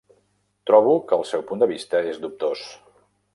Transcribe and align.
Trobo 0.69 0.95
que 1.11 1.19
el 1.19 1.25
seu 1.33 1.43
punt 1.51 1.61
de 1.65 1.67
vista 1.73 2.01
és 2.15 2.19
dubtós. 2.25 2.65